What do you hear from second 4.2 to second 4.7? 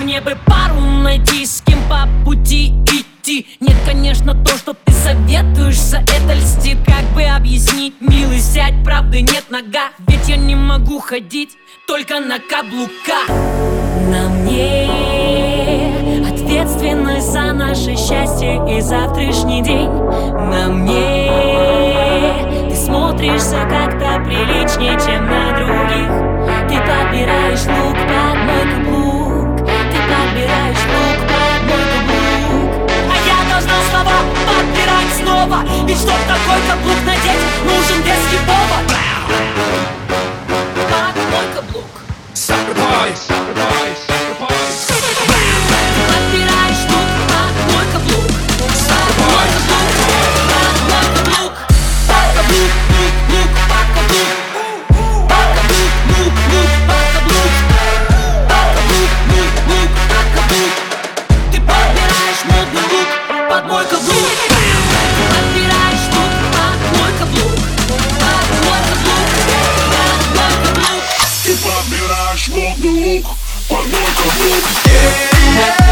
то,